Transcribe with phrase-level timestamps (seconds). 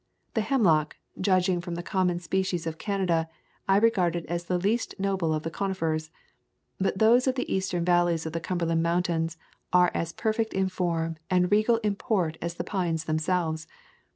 [0.33, 3.29] The hemlock, judging from the common species of Canada,
[3.67, 6.09] I regarded as the least noble of the conifers.
[6.79, 9.37] But those of the eastern valleys of the Cumberland Mountains
[9.71, 13.67] are as perfect in form and regal in port as the pines themselves.